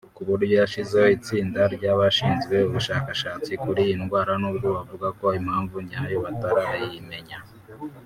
[0.15, 7.39] kuburyo yashyizeho itsinda ry’abashinzwe ubushakashatsi kuri iyi ndwara n’ubwo bavuga ko impamvu nyayo batarayimenya